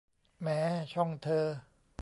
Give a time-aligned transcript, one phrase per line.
[0.41, 0.47] แหม
[0.93, 1.45] ช่องเธอ